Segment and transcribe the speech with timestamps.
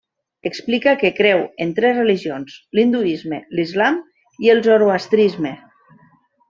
[0.49, 4.03] Explica que creu en tres religions: l'hinduisme, l'islam
[4.47, 5.57] i el zoroastrisme.